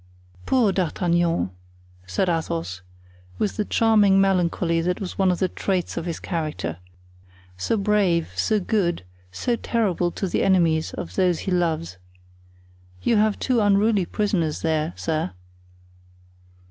[0.47, 1.51] "Poor D'Artagnan'"
[2.07, 2.81] said Athos,
[3.37, 6.77] with the charming melancholy that was one of the traits of his character,
[7.55, 11.99] "so brave, so good, so terrible to the enemies of those he loves.
[13.03, 15.33] You have two unruly prisoners there, sir."